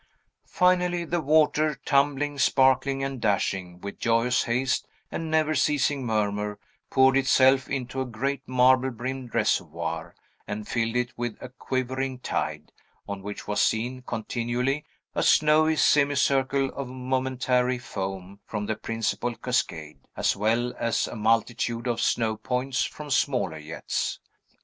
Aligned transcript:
Finally, 0.47 1.05
the 1.05 1.21
water, 1.21 1.77
tumbling, 1.85 2.39
sparkling, 2.39 3.03
and 3.03 3.21
dashing, 3.21 3.79
with 3.81 3.99
joyous 3.99 4.45
haste 4.45 4.87
and 5.11 5.29
never 5.29 5.53
ceasing 5.53 6.03
murmur, 6.03 6.57
poured 6.89 7.15
itself 7.15 7.69
into 7.69 8.01
a 8.01 8.05
great 8.07 8.41
marble 8.47 8.89
brimmed 8.89 9.35
reservoir, 9.35 10.15
and 10.47 10.67
filled 10.67 10.95
it 10.95 11.15
with 11.15 11.37
a 11.39 11.49
quivering 11.49 12.17
tide; 12.17 12.71
on 13.07 13.21
which 13.21 13.47
was 13.47 13.61
seen, 13.61 14.01
continually, 14.01 14.83
a 15.13 15.21
snowy 15.21 15.75
semicircle 15.75 16.69
of 16.71 16.87
momentary 16.87 17.77
foam 17.77 18.39
from 18.47 18.65
the 18.65 18.75
principal 18.75 19.35
cascade, 19.35 19.99
as 20.17 20.35
well 20.35 20.73
as 20.79 21.05
a 21.05 21.15
multitude 21.15 21.85
of 21.85 22.01
snow 22.01 22.35
points 22.35 22.83
from 22.85 23.11
smaller 23.11 23.61
jets. 23.61 24.19